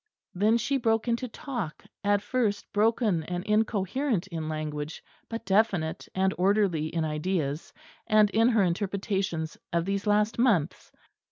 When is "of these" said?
9.71-10.07